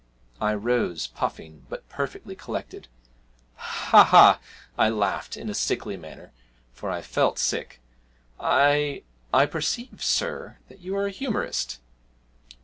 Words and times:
I 0.41 0.55
rose, 0.55 1.05
puffing, 1.05 1.67
but 1.69 1.87
perfectly 1.87 2.35
collected. 2.35 2.87
'Ha 3.57 4.03
ha,' 4.05 4.39
I 4.75 4.89
laughed 4.89 5.37
in 5.37 5.47
a 5.47 5.53
sickly 5.53 5.95
manner 5.95 6.31
(for 6.73 6.89
I 6.89 7.03
felt 7.03 7.37
sick), 7.37 7.79
'I 8.39 9.03
I 9.31 9.45
perceive, 9.45 10.03
sir, 10.03 10.57
that 10.69 10.79
you 10.79 10.95
are 10.97 11.05
a 11.05 11.11
humorist.' 11.11 11.79